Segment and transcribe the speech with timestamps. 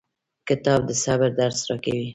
[0.47, 2.07] کتاب د صبر درس راکوي.